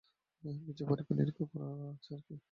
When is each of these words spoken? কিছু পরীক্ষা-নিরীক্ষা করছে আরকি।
কিছু 0.67 0.83
পরীক্ষা-নিরীক্ষা 0.85 1.45
করছে 1.45 2.09
আরকি। 2.15 2.35